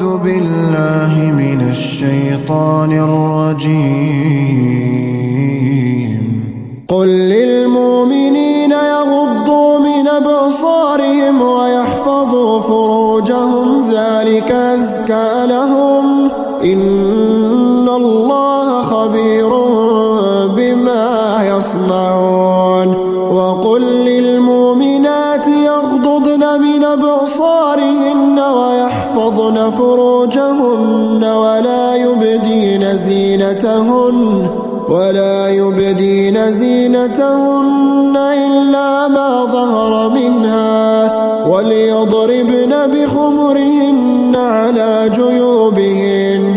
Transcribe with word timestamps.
أعوذ 0.00 0.18
بالله 0.18 1.12
من 1.32 1.68
الشيطان 1.70 2.92
الرجيم. 2.92 3.80
قل 6.88 7.06
للمؤمنين 7.08 8.70
يغضوا 8.70 9.78
من 9.78 10.08
أبصارهم 10.08 11.42
ويحفظوا 11.42 12.60
فروجهم 12.60 13.90
ذلك 13.90 14.52
أزكى 14.52 15.46
لهم. 15.46 16.30
إن 16.64 17.88
الله 17.88 18.82
خبير 18.82 19.48
بما 20.56 21.44
يصنعون. 21.56 22.88
وقل 23.30 23.82
أبصارهن 26.92 28.38
ويحفظن 28.38 29.70
فروجهن 29.70 31.24
ولا 31.24 31.94
يبدين 31.94 32.96
زينتهن 32.96 34.46
ولا 34.88 35.48
يبدين 35.48 36.52
زينتهن 36.52 38.16
إلا 38.16 39.08
ما 39.08 39.44
ظهر 39.44 40.08
منها 40.10 41.46
وليضربن 41.46 42.72
بخمرهن 42.92 44.36
على 44.36 45.10
جيوبهن 45.14 46.56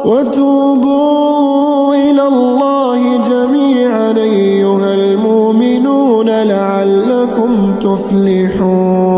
وتوبوا 0.05 1.95
إلى 1.95 2.27
الله 2.27 3.17
جميعا 3.29 4.13
أيها 4.17 4.93
المؤمنون 4.93 6.29
لعلكم 6.29 7.75
تفلحون. 7.79 9.15